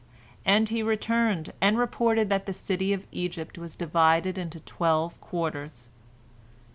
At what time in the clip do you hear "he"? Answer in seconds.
0.69-0.81